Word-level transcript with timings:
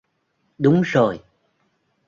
Đúng 0.59 0.81
rồi 0.81 1.21